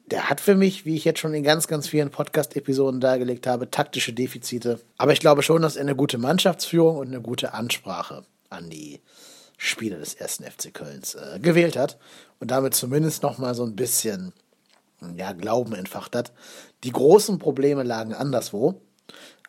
Der 0.06 0.28
hat 0.28 0.40
für 0.40 0.54
mich, 0.54 0.84
wie 0.84 0.96
ich 0.96 1.04
jetzt 1.04 1.20
schon 1.20 1.34
in 1.34 1.42
ganz, 1.42 1.66
ganz 1.66 1.88
vielen 1.88 2.10
Podcast-Episoden 2.10 3.00
dargelegt 3.00 3.46
habe, 3.46 3.70
taktische 3.70 4.12
Defizite. 4.12 4.80
Aber 4.98 5.12
ich 5.12 5.20
glaube 5.20 5.42
schon, 5.42 5.62
dass 5.62 5.76
er 5.76 5.82
eine 5.82 5.96
gute 5.96 6.18
Mannschaftsführung 6.18 6.98
und 6.98 7.08
eine 7.08 7.22
gute 7.22 7.54
Ansprache 7.54 8.24
an 8.50 8.68
die 8.68 9.00
Spieler 9.56 9.98
des 9.98 10.14
ersten 10.14 10.44
FC 10.44 10.74
Kölns 10.74 11.14
äh, 11.14 11.38
gewählt 11.40 11.76
hat 11.76 11.98
und 12.38 12.50
damit 12.50 12.74
zumindest 12.74 13.22
noch 13.22 13.38
mal 13.38 13.54
so 13.54 13.64
ein 13.64 13.76
bisschen 13.76 14.32
ja, 15.16 15.32
Glauben 15.32 15.74
entfacht 15.74 16.16
hat. 16.16 16.32
Die 16.84 16.92
großen 16.92 17.38
Probleme 17.38 17.82
lagen 17.82 18.14
anderswo. 18.14 18.80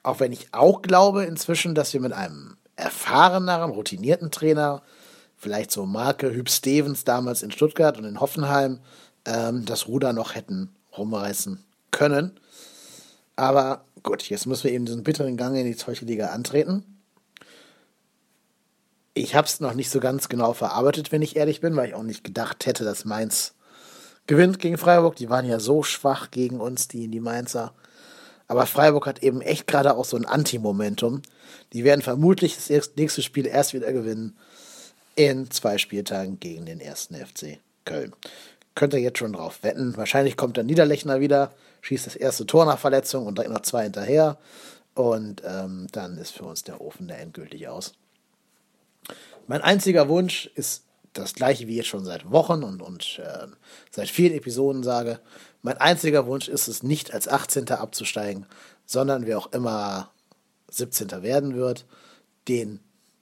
Auch 0.03 0.19
wenn 0.19 0.31
ich 0.31 0.53
auch 0.53 0.81
glaube 0.81 1.23
inzwischen, 1.25 1.75
dass 1.75 1.93
wir 1.93 2.01
mit 2.01 2.13
einem 2.13 2.57
erfahreneren, 2.75 3.71
routinierten 3.71 4.31
Trainer, 4.31 4.83
vielleicht 5.37 5.71
so 5.71 5.85
Marke 5.85 6.33
Hüb 6.33 6.49
Stevens 6.49 7.03
damals 7.03 7.41
in 7.41 7.51
Stuttgart 7.51 7.97
und 7.97 8.05
in 8.05 8.19
Hoffenheim, 8.19 8.79
ähm, 9.25 9.65
das 9.65 9.87
Ruder 9.87 10.13
noch 10.13 10.35
hätten 10.35 10.75
rumreißen 10.97 11.63
können. 11.91 12.39
Aber 13.35 13.85
gut, 14.03 14.29
jetzt 14.29 14.45
müssen 14.45 14.65
wir 14.65 14.71
eben 14.71 14.85
diesen 14.85 15.03
bitteren 15.03 15.37
Gang 15.37 15.55
in 15.55 15.65
die 15.65 15.75
zweite 15.75 16.05
Liga 16.05 16.27
antreten 16.27 16.95
ich 19.15 19.33
habe 19.33 19.47
es 19.47 19.61
noch 19.61 19.73
nicht 19.73 19.89
so 19.89 19.99
ganz 19.99 20.29
genau 20.29 20.53
verarbeitet, 20.53 21.11
wenn 21.11 21.21
ich 21.21 21.37
ehrlich 21.37 21.61
bin, 21.61 21.75
weil 21.75 21.87
ich 21.87 21.95
auch 21.95 22.03
nicht 22.03 22.23
gedacht 22.23 22.65
hätte, 22.65 22.83
dass 22.83 23.05
Mainz 23.05 23.54
gewinnt 24.27 24.59
gegen 24.59 24.77
Freiburg. 24.77 25.15
Die 25.15 25.29
waren 25.29 25.45
ja 25.45 25.59
so 25.59 25.83
schwach 25.83 26.31
gegen 26.31 26.59
uns, 26.59 26.87
die, 26.87 27.07
die 27.07 27.19
Mainzer. 27.19 27.73
Aber 28.47 28.65
Freiburg 28.65 29.07
hat 29.07 29.23
eben 29.23 29.41
echt 29.41 29.67
gerade 29.67 29.95
auch 29.95 30.05
so 30.05 30.17
ein 30.17 30.25
Anti-Momentum. 30.25 31.21
Die 31.73 31.83
werden 31.83 32.01
vermutlich 32.01 32.55
das 32.55 32.91
nächste 32.95 33.21
Spiel 33.21 33.47
erst 33.47 33.73
wieder 33.73 33.91
gewinnen 33.91 34.37
in 35.15 35.49
zwei 35.49 35.77
Spieltagen 35.77 36.39
gegen 36.39 36.65
den 36.65 36.79
ersten 36.79 37.15
FC 37.15 37.59
Köln. 37.85 38.13
Könnt 38.75 38.93
ihr 38.93 38.99
jetzt 38.99 39.19
schon 39.19 39.33
drauf 39.33 39.63
wetten. 39.63 39.95
Wahrscheinlich 39.95 40.35
kommt 40.35 40.57
der 40.57 40.65
Niederlechner 40.65 41.21
wieder, 41.21 41.53
schießt 41.81 42.05
das 42.05 42.15
erste 42.15 42.45
Tor 42.45 42.65
nach 42.65 42.77
Verletzung 42.77 43.25
und 43.25 43.37
direkt 43.37 43.53
noch 43.53 43.61
zwei 43.61 43.83
hinterher. 43.83 44.37
Und 44.93 45.41
ähm, 45.45 45.87
dann 45.91 46.17
ist 46.17 46.31
für 46.31 46.43
uns 46.43 46.63
der 46.63 46.81
Ofen 46.81 47.07
der 47.07 47.19
endgültig 47.19 47.67
aus. 47.67 47.93
Mein 49.47 49.61
einziger 49.61 50.09
Wunsch 50.09 50.49
ist 50.55 50.84
das 51.17 51.33
gleiche, 51.33 51.67
wie 51.67 51.77
jetzt 51.77 51.87
schon 51.87 52.05
seit 52.05 52.29
Wochen 52.31 52.63
und, 52.63 52.81
und 52.81 53.19
äh, 53.23 53.47
seit 53.89 54.09
vielen 54.09 54.33
Episoden 54.33 54.83
sage. 54.83 55.19
Mein 55.61 55.77
einziger 55.77 56.27
Wunsch 56.27 56.47
ist 56.47 56.67
es, 56.67 56.83
nicht 56.83 57.13
als 57.13 57.27
18. 57.27 57.69
abzusteigen, 57.69 58.45
sondern 58.85 59.25
wer 59.25 59.37
auch 59.37 59.51
immer 59.51 60.11
17. 60.69 61.23
werden 61.23 61.55
wird, 61.55 61.85
den 62.47 62.79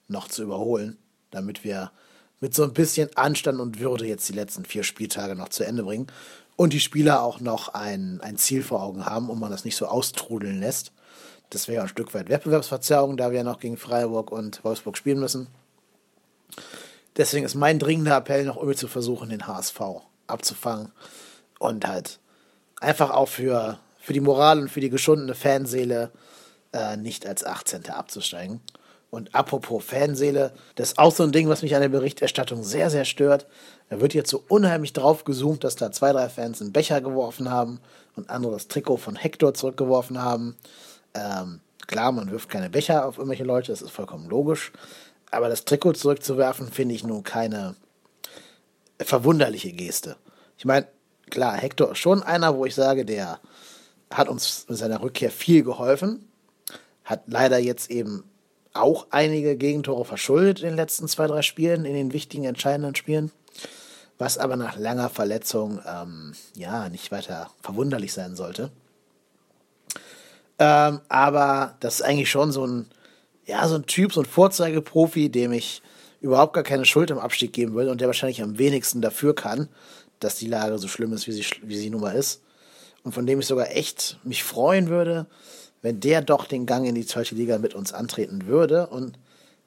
noch 0.07 0.27
zu 0.27 0.43
überholen, 0.43 0.97
damit 1.31 1.63
wir 1.63 1.91
mit 2.39 2.53
so 2.53 2.63
ein 2.63 2.73
bisschen 2.73 3.15
Anstand 3.15 3.59
und 3.59 3.79
Würde 3.79 4.05
jetzt 4.05 4.27
die 4.27 4.33
letzten 4.33 4.65
vier 4.65 4.83
Spieltage 4.83 5.35
noch 5.35 5.49
zu 5.49 5.63
Ende 5.63 5.83
bringen 5.83 6.07
und 6.55 6.73
die 6.73 6.79
Spieler 6.79 7.21
auch 7.21 7.39
noch 7.39 7.69
ein, 7.69 8.19
ein 8.21 8.37
Ziel 8.37 8.63
vor 8.63 8.83
Augen 8.83 9.05
haben 9.05 9.29
und 9.29 9.39
man 9.39 9.51
das 9.51 9.65
nicht 9.65 9.77
so 9.77 9.85
austrudeln 9.85 10.59
lässt. 10.59 10.91
Das 11.51 11.67
wäre 11.67 11.83
ein 11.83 11.87
Stück 11.87 12.13
weit 12.13 12.29
Wettbewerbsverzerrung, 12.29 13.15
da 13.15 13.31
wir 13.31 13.43
noch 13.43 13.59
gegen 13.59 13.77
Freiburg 13.77 14.31
und 14.31 14.63
Wolfsburg 14.63 14.97
spielen 14.97 15.19
müssen. 15.19 15.47
Deswegen 17.17 17.45
ist 17.45 17.55
mein 17.55 17.79
dringender 17.79 18.17
Appell 18.17 18.45
noch 18.45 18.57
irgendwie 18.57 18.77
zu 18.77 18.87
versuchen, 18.87 19.29
den 19.29 19.47
HSV 19.47 19.79
abzufangen 20.27 20.91
und 21.59 21.87
halt 21.87 22.19
einfach 22.79 23.11
auch 23.11 23.27
für, 23.27 23.79
für 23.99 24.13
die 24.13 24.19
Moral 24.19 24.59
und 24.59 24.69
für 24.69 24.81
die 24.81 24.89
geschundene 24.89 25.35
Fanseele 25.35 26.11
äh, 26.73 26.97
nicht 26.97 27.27
als 27.27 27.45
18. 27.45 27.89
abzusteigen. 27.89 28.61
Und 29.13 29.35
apropos 29.35 29.83
Fanseele, 29.85 30.53
das 30.73 30.93
ist 30.93 30.97
auch 30.97 31.13
so 31.13 31.21
ein 31.21 31.31
Ding, 31.31 31.47
was 31.47 31.61
mich 31.61 31.75
an 31.75 31.81
der 31.81 31.89
Berichterstattung 31.89 32.63
sehr, 32.63 32.89
sehr 32.89 33.05
stört. 33.05 33.45
Da 33.89 34.01
wird 34.01 34.15
jetzt 34.15 34.31
so 34.31 34.43
unheimlich 34.47 34.91
drauf 34.91 35.23
gezoomt, 35.23 35.63
dass 35.63 35.75
da 35.75 35.91
zwei, 35.91 36.11
drei 36.11 36.29
Fans 36.29 36.61
einen 36.61 36.71
Becher 36.71 36.99
geworfen 36.99 37.51
haben 37.51 37.79
und 38.15 38.31
andere 38.31 38.53
das 38.53 38.69
Trikot 38.69 38.97
von 38.97 39.15
Hector 39.15 39.53
zurückgeworfen 39.53 40.19
haben. 40.19 40.55
Ähm, 41.13 41.59
klar, 41.85 42.11
man 42.11 42.31
wirft 42.31 42.49
keine 42.49 42.71
Becher 42.71 43.05
auf 43.05 43.19
irgendwelche 43.19 43.43
Leute, 43.43 43.71
das 43.71 43.83
ist 43.83 43.91
vollkommen 43.91 44.27
logisch. 44.27 44.71
Aber 45.33 45.49
das 45.49 45.65
Trikot 45.65 45.93
zurückzuwerfen, 45.93 46.71
finde 46.71 46.93
ich 46.93 47.03
nun 47.03 47.23
keine 47.23 47.75
verwunderliche 49.01 49.71
Geste. 49.71 50.15
Ich 50.57 50.65
meine, 50.65 50.87
klar, 51.31 51.55
Hector 51.57 51.91
ist 51.91 51.97
schon 51.97 52.21
einer, 52.21 52.55
wo 52.55 52.65
ich 52.65 52.75
sage, 52.75 53.03
der 53.03 53.39
hat 54.11 54.29
uns 54.29 54.65
mit 54.69 54.77
seiner 54.77 55.01
Rückkehr 55.01 55.31
viel 55.31 55.63
geholfen. 55.63 56.29
Hat 57.03 57.23
leider 57.25 57.57
jetzt 57.57 57.89
eben 57.89 58.23
auch 58.73 59.07
einige 59.09 59.57
Gegentore 59.57 60.05
verschuldet 60.05 60.59
in 60.59 60.67
den 60.67 60.75
letzten 60.75 61.07
zwei, 61.07 61.25
drei 61.25 61.41
Spielen, 61.41 61.85
in 61.85 61.95
den 61.95 62.13
wichtigen, 62.13 62.43
entscheidenden 62.43 62.95
Spielen. 62.95 63.31
Was 64.19 64.37
aber 64.37 64.55
nach 64.55 64.77
langer 64.77 65.09
Verletzung 65.09 65.81
ähm, 65.87 66.33
ja 66.55 66.89
nicht 66.89 67.11
weiter 67.11 67.49
verwunderlich 67.63 68.13
sein 68.13 68.35
sollte. 68.35 68.69
Ähm, 70.59 71.01
aber 71.09 71.75
das 71.79 71.95
ist 71.95 72.01
eigentlich 72.03 72.29
schon 72.29 72.51
so 72.51 72.67
ein 72.67 72.85
ja, 73.45 73.67
so 73.67 73.75
ein 73.75 73.85
Typ, 73.85 74.13
so 74.13 74.21
ein 74.21 74.25
Vorzeigeprofi, 74.25 75.29
dem 75.29 75.51
ich 75.51 75.81
überhaupt 76.21 76.53
gar 76.53 76.63
keine 76.63 76.85
Schuld 76.85 77.11
im 77.11 77.19
Abstieg 77.19 77.53
geben 77.53 77.75
will 77.75 77.89
und 77.89 77.99
der 77.99 78.07
wahrscheinlich 78.07 78.41
am 78.41 78.57
wenigsten 78.57 79.01
dafür 79.01 79.35
kann, 79.35 79.67
dass 80.19 80.35
die 80.35 80.47
Lage 80.47 80.77
so 80.77 80.87
schlimm 80.87 81.11
ist, 81.13 81.27
wie 81.27 81.33
sie, 81.33 81.45
wie 81.63 81.75
sie 81.75 81.89
nun 81.89 82.01
mal 82.01 82.15
ist. 82.15 82.41
Und 83.03 83.11
von 83.11 83.25
dem 83.25 83.39
ich 83.41 83.47
sogar 83.47 83.71
echt 83.71 84.17
mich 84.23 84.43
freuen 84.43 84.87
würde, 84.87 85.25
wenn 85.81 85.99
der 85.99 86.21
doch 86.21 86.45
den 86.45 86.65
Gang 86.65 86.87
in 86.87 86.95
die 86.95 87.05
zweite 87.05 87.35
Liga 87.35 87.57
mit 87.57 87.75
uns 87.75 87.91
antreten 87.91 88.47
würde. 88.47 88.87
Und 88.87 89.19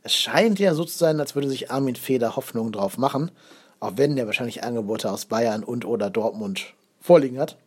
es 0.02 0.14
scheint 0.14 0.59
ja 0.59 0.73
so 0.73 0.85
zu 0.85 0.97
sein, 0.97 1.21
als 1.21 1.35
würde 1.35 1.50
sich 1.50 1.71
Armin 1.71 1.97
Feder 1.97 2.37
Hoffnung 2.37 2.73
drauf 2.73 2.97
machen, 2.97 3.30
auch 3.78 3.92
wenn 3.97 4.16
der 4.16 4.25
wahrscheinlich 4.25 4.64
Angebote 4.64 5.11
aus 5.11 5.26
Bayern 5.26 5.62
und 5.62 5.85
oder 5.85 6.09
Dortmund 6.09 6.73
vorliegen 6.99 7.38
hat. 7.38 7.59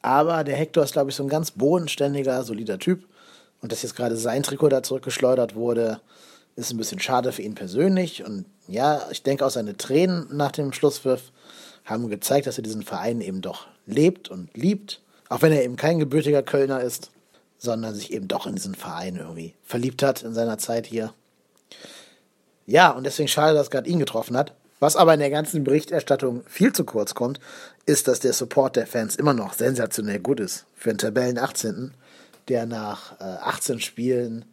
Aber 0.00 0.42
der 0.42 0.56
Hector 0.56 0.82
ist, 0.82 0.94
glaube 0.94 1.10
ich, 1.10 1.16
so 1.16 1.22
ein 1.22 1.28
ganz 1.28 1.50
bodenständiger, 1.50 2.42
solider 2.42 2.78
Typ. 2.78 3.04
Und 3.62 3.72
dass 3.72 3.82
jetzt 3.82 3.96
gerade 3.96 4.16
sein 4.16 4.42
Trikot 4.42 4.68
da 4.68 4.82
zurückgeschleudert 4.82 5.54
wurde, 5.54 6.00
ist 6.56 6.72
ein 6.72 6.76
bisschen 6.76 7.00
schade 7.00 7.32
für 7.32 7.42
ihn 7.42 7.54
persönlich. 7.54 8.24
Und 8.24 8.44
ja, 8.68 9.08
ich 9.10 9.22
denke 9.22 9.46
auch 9.46 9.50
seine 9.50 9.76
Tränen 9.76 10.26
nach 10.30 10.52
dem 10.52 10.72
Schlusspfiff 10.72 11.32
haben 11.84 12.08
gezeigt, 12.08 12.46
dass 12.46 12.58
er 12.58 12.62
diesen 12.62 12.82
Verein 12.82 13.20
eben 13.20 13.40
doch 13.40 13.66
lebt 13.86 14.28
und 14.28 14.54
liebt. 14.54 15.00
Auch 15.28 15.42
wenn 15.42 15.52
er 15.52 15.64
eben 15.64 15.76
kein 15.76 15.98
gebürtiger 15.98 16.42
Kölner 16.42 16.82
ist, 16.82 17.10
sondern 17.56 17.94
sich 17.94 18.12
eben 18.12 18.28
doch 18.28 18.46
in 18.46 18.56
diesen 18.56 18.74
Verein 18.74 19.16
irgendwie 19.16 19.54
verliebt 19.64 20.02
hat 20.02 20.22
in 20.22 20.34
seiner 20.34 20.58
Zeit 20.58 20.86
hier. 20.86 21.14
Ja, 22.66 22.90
und 22.90 23.04
deswegen 23.04 23.28
schade, 23.28 23.54
dass 23.54 23.70
gerade 23.70 23.88
ihn 23.88 23.98
getroffen 23.98 24.36
hat. 24.36 24.54
Was 24.80 24.96
aber 24.96 25.14
in 25.14 25.20
der 25.20 25.30
ganzen 25.30 25.62
Berichterstattung 25.62 26.42
viel 26.46 26.72
zu 26.72 26.84
kurz 26.84 27.14
kommt, 27.14 27.38
ist, 27.86 28.08
dass 28.08 28.18
der 28.18 28.32
Support 28.32 28.74
der 28.74 28.88
Fans 28.88 29.14
immer 29.14 29.32
noch 29.32 29.52
sensationell 29.52 30.18
gut 30.18 30.40
ist. 30.40 30.66
Für 30.74 30.90
den 30.90 30.98
Tabellen 30.98 31.38
18 31.38 31.92
der 32.48 32.66
nach 32.66 33.20
äh, 33.20 33.24
18 33.24 33.80
Spielen 33.80 34.44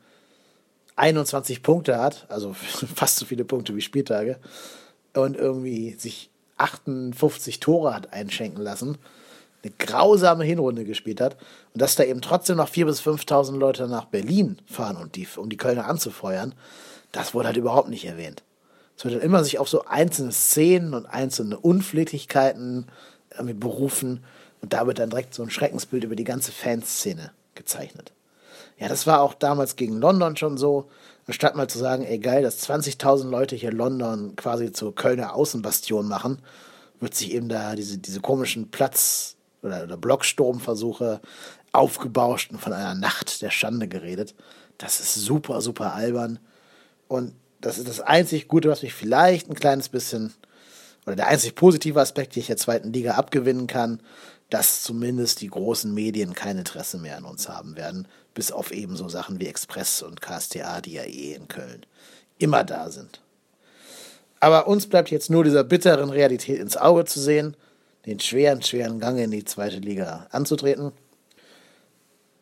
21 0.96 1.64
Punkte 1.64 1.98
hat, 1.98 2.26
also 2.30 2.54
fast 2.96 3.18
so 3.18 3.26
viele 3.26 3.46
Punkte 3.46 3.76
wie 3.76 3.82
Spieltage, 3.82 4.38
und 5.14 5.38
irgendwie 5.38 5.94
sich 5.94 6.30
58 6.58 7.60
Tore 7.60 7.94
hat 7.94 8.14
einschenken 8.14 8.62
lassen, 8.62 8.98
eine 9.64 9.74
grausame 9.78 10.44
Hinrunde 10.44 10.86
gespielt 10.86 11.20
hat 11.20 11.36
und 11.74 11.82
dass 11.82 11.96
da 11.96 12.04
eben 12.04 12.22
trotzdem 12.22 12.58
noch 12.58 12.70
4.000 12.70 12.86
bis 12.86 13.02
5.000 13.02 13.58
Leute 13.58 13.88
nach 13.88 14.06
Berlin 14.06 14.58
fahren, 14.66 14.98
und 14.98 15.16
die, 15.16 15.28
um 15.36 15.50
die 15.50 15.58
Kölner 15.58 15.88
anzufeuern, 15.88 16.54
das 17.12 17.34
wurde 17.34 17.48
halt 17.48 17.58
überhaupt 17.58 17.90
nicht 17.90 18.06
erwähnt. 18.06 18.44
Es 18.96 19.06
wird 19.06 19.16
halt 19.16 19.24
immer 19.24 19.44
sich 19.44 19.60
auf 19.60 19.70
so 19.70 19.86
einzelne 19.86 20.32
Szenen 20.32 20.94
und 20.94 21.06
einzelne 21.06 21.58
Unflätigkeiten 21.58 22.88
berufen 23.54 24.24
und 24.62 24.74
da 24.74 24.86
wird 24.86 25.00
dann 25.00 25.10
direkt 25.10 25.34
so 25.34 25.44
ein 25.44 25.50
Schreckensbild 25.50 26.04
über 26.04 26.18
die 26.18 26.26
ganze 26.26 26.52
Fanszene 26.52 27.32
gezeichnet. 27.60 28.14
Ja, 28.80 28.88
das 28.88 29.06
war 29.06 29.22
auch 29.22 29.34
damals 29.34 29.76
gegen 29.76 30.00
London 30.00 30.38
schon 30.38 30.58
so. 30.58 30.90
Anstatt 31.28 31.56
mal 31.56 31.68
zu 31.68 31.78
sagen, 31.78 32.04
ey 32.04 32.18
geil, 32.18 32.42
dass 32.42 32.68
20.000 32.68 33.30
Leute 33.30 33.56
hier 33.56 33.72
London 33.72 34.36
quasi 34.36 34.72
zur 34.72 34.96
Kölner 34.96 35.36
Außenbastion 35.36 36.08
machen, 36.08 36.40
wird 37.00 37.14
sich 37.14 37.34
eben 37.34 37.50
da 37.50 37.76
diese, 37.76 38.00
diese 38.00 38.22
komischen 38.22 38.72
Platz- 38.72 39.36
oder, 39.62 39.84
oder 39.84 39.98
Blocksturmversuche 39.98 41.22
aufgebauscht 41.72 42.52
und 42.52 42.60
von 42.60 42.74
einer 42.74 42.96
Nacht 42.96 43.42
der 43.42 43.52
Schande 43.52 43.88
geredet. 43.88 44.34
Das 44.80 45.00
ist 45.00 45.14
super, 45.14 45.62
super 45.62 45.94
albern. 45.94 46.40
Und 47.08 47.36
das 47.62 47.78
ist 47.78 47.88
das 47.88 48.00
einzig 48.00 48.48
Gute, 48.48 48.70
was 48.70 48.82
mich 48.82 48.94
vielleicht 48.94 49.50
ein 49.50 49.56
kleines 49.56 49.90
bisschen, 49.90 50.34
oder 51.06 51.18
der 51.18 51.28
einzig 51.28 51.54
positive 51.54 52.00
Aspekt, 52.00 52.36
den 52.36 52.42
ich 52.42 52.48
der 52.48 52.58
zweiten 52.58 52.94
Liga 52.94 53.12
abgewinnen 53.16 53.68
kann, 53.68 54.02
dass 54.50 54.82
zumindest 54.84 55.42
die 55.42 55.50
großen 55.50 55.94
Medien 55.94 56.34
kein 56.34 56.58
Interesse 56.58 56.98
mehr 56.98 57.18
an 57.18 57.26
uns 57.26 57.50
haben 57.50 57.76
werden, 57.76 58.08
bis 58.34 58.52
auf 58.52 58.72
eben 58.72 58.96
so 58.96 59.10
Sachen 59.10 59.40
wie 59.40 59.48
Express 59.48 60.02
und 60.02 60.22
KSTA, 60.22 60.82
die 60.82 60.94
ja 60.94 61.04
eh 61.04 61.34
in 61.34 61.48
Köln 61.48 61.86
immer 62.40 62.64
da 62.64 62.90
sind. 62.90 63.22
Aber 64.40 64.68
uns 64.68 64.88
bleibt 64.88 65.12
jetzt 65.12 65.30
nur 65.30 65.44
dieser 65.44 65.64
bitteren 65.64 66.10
Realität 66.10 66.60
ins 66.60 66.78
Auge 66.78 67.06
zu 67.06 67.20
sehen, 67.20 67.56
den 68.06 68.20
schweren, 68.20 68.62
schweren 68.62 69.00
Gang 69.00 69.20
in 69.20 69.32
die 69.32 69.44
zweite 69.44 69.78
Liga 69.78 70.28
anzutreten. 70.32 70.94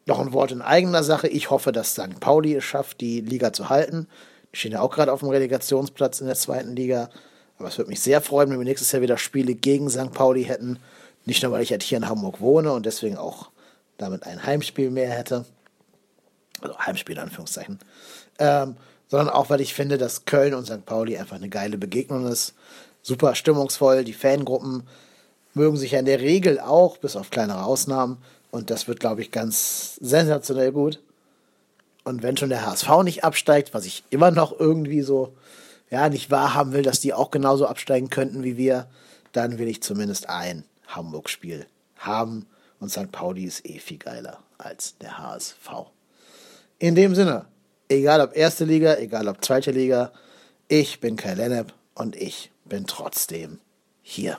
Noch 0.06 0.20
ein 0.20 0.32
Wort 0.32 0.52
in 0.52 0.62
eigener 0.62 1.04
Sache. 1.04 1.28
Ich 1.28 1.50
hoffe, 1.50 1.72
dass 1.72 1.92
St. 1.92 2.20
Pauli 2.20 2.56
es 2.56 2.64
schafft, 2.64 3.02
die 3.02 3.20
Liga 3.22 3.52
zu 3.52 3.70
halten. 3.70 4.08
Die 4.54 4.58
stehen 4.58 4.72
ja 4.72 4.82
auch 4.82 4.94
gerade 4.94 5.12
auf 5.12 5.20
dem 5.20 5.30
Relegationsplatz 5.30 6.22
in 6.22 6.28
der 6.28 6.36
zweiten 6.36 6.76
Liga. 6.76 7.10
Aber 7.58 7.68
es 7.68 7.78
würde 7.78 7.90
mich 7.90 8.00
sehr 8.00 8.22
freuen, 8.22 8.52
wenn 8.52 8.60
wir 8.60 8.66
nächstes 8.66 8.92
Jahr 8.92 9.02
wieder 9.02 9.18
Spiele 9.18 9.56
gegen 9.56 9.90
St. 9.90 10.14
Pauli 10.14 10.46
hätten. 10.46 10.80
Nicht 11.28 11.44
nur, 11.44 11.52
weil 11.52 11.62
ich 11.62 11.72
halt 11.72 11.84
hier 11.84 11.98
in 11.98 12.08
Hamburg 12.08 12.40
wohne 12.40 12.72
und 12.72 12.86
deswegen 12.86 13.18
auch 13.18 13.50
damit 13.98 14.26
ein 14.26 14.46
Heimspiel 14.46 14.90
mehr 14.90 15.10
hätte. 15.10 15.44
Also 16.62 16.80
Heimspiel 16.80 17.18
in 17.18 17.24
Anführungszeichen. 17.24 17.80
Ähm, 18.40 18.78
sondern 19.10 19.30
auch, 19.30 19.50
weil 19.50 19.60
ich 19.60 19.74
finde, 19.74 19.98
dass 19.98 20.24
Köln 20.24 20.54
und 20.54 20.68
St. 20.68 20.86
Pauli 20.86 21.18
einfach 21.18 21.36
eine 21.36 21.50
geile 21.50 21.78
Begegnung 21.78 22.28
ist. 22.28 22.54
Super 23.02 23.36
stimmungsvoll. 23.36 24.06
Die 24.06 24.14
Fangruppen 24.14 24.88
mögen 25.54 25.76
sich 25.76 25.92
ja 25.92 26.00
in 26.00 26.06
der 26.06 26.22
Regel 26.22 26.62
auch, 26.62 26.96
bis 26.96 27.18
auf 27.18 27.30
kleinere 27.30 27.66
Ausnahmen. 27.66 28.20
Und 28.50 28.70
das 28.70 28.88
wird, 28.88 29.02
glaube 29.02 29.22
ich, 29.22 29.30
ganz 29.30 29.96
sensationell 29.96 30.72
gut. 30.72 31.02
Und 32.06 32.24
wenn 32.24 32.38
schon 32.38 32.50
der 32.50 32.66
HSV 32.66 33.04
nicht 33.04 33.26
absteigt, 33.26 33.74
was 33.74 33.86
ich 33.86 34.06
immer 34.12 34.32
noch 34.32 34.58
irgendwie 34.58 35.02
so, 35.02 35.34
ja, 35.90 36.08
nicht 36.08 36.32
wahrhaben 36.32 36.72
will, 36.72 36.84
dass 36.84 37.02
die 37.02 37.14
auch 37.14 37.32
genauso 37.32 37.68
absteigen 37.68 38.10
könnten 38.10 38.46
wie 38.46 38.56
wir, 38.56 38.88
dann 39.34 39.58
will 39.58 39.68
ich 39.68 39.84
zumindest 39.84 40.30
ein 40.30 40.64
Hamburg-Spiel 40.88 41.68
haben. 41.98 42.48
Und 42.80 42.90
St. 42.90 43.12
Pauli 43.12 43.46
ist 43.46 43.66
eh 43.66 43.80
viel 43.80 43.98
geiler 43.98 44.40
als 44.58 44.98
der 45.00 45.18
HSV. 45.18 45.88
In 46.80 46.94
dem 46.96 47.16
Sinne, 47.16 47.46
egal 47.90 48.22
ob 48.22 48.36
erste 48.36 48.66
Liga, 48.66 48.96
egal 48.98 49.28
ob 49.28 49.44
zweite 49.44 49.72
Liga, 49.72 50.12
ich 50.68 51.00
bin 51.00 51.16
Kai 51.16 51.34
Lennep 51.34 51.74
und 51.96 52.16
ich 52.16 52.52
bin 52.66 52.86
trotzdem 52.86 53.60
hier. 54.02 54.38